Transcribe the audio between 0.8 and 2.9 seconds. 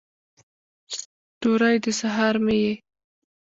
ستوری، د سحر مې یې